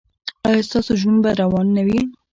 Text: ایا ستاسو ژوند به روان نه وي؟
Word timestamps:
ایا 0.47 0.61
ستاسو 0.67 0.91
ژوند 1.01 1.19
به 1.23 1.31
روان 1.41 1.65
نه 1.75 1.81
وي؟ 1.87 1.99